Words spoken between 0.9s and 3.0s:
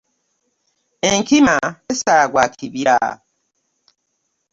Enkima tesala gwa kibira.